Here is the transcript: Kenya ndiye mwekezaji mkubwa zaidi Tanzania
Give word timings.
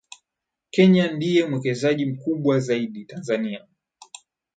Kenya 0.73 1.11
ndiye 1.11 1.45
mwekezaji 1.45 2.05
mkubwa 2.05 2.59
zaidi 2.59 3.05
Tanzania 3.05 3.67